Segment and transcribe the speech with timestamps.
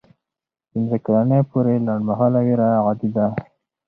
[0.69, 3.27] پنځه کلنۍ پورې لنډمهاله ویره عادي ده.